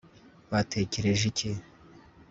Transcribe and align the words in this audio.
batekereje 0.51 1.23
iki 1.31 1.49